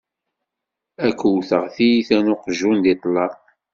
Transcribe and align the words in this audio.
Ad 1.05 1.13
k-wwteɣ 1.19 1.63
tyita 1.75 2.17
n 2.25 2.31
uqjun 2.35 2.77
di 2.83 2.93
ṭṭlam! 2.97 3.33